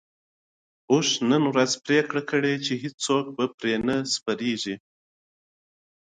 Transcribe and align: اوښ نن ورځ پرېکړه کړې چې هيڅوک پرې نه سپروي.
اوښ 0.91 1.07
نن 1.29 1.43
ورځ 1.51 1.71
پرېکړه 1.85 2.21
کړې 2.29 2.53
چې 2.65 2.73
هيڅوک 2.81 3.25
پرې 3.59 3.75
نه 3.87 3.95
سپروي. 4.13 4.75